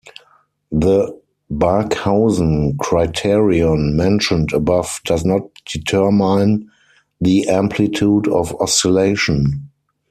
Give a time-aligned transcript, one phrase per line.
[0.71, 1.15] The
[1.51, 6.71] Barkhausen criterion mentioned above does not determine
[7.19, 9.69] the amplitude of oscillation.